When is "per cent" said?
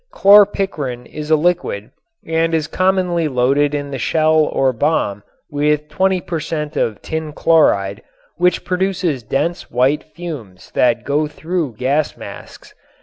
6.21-6.75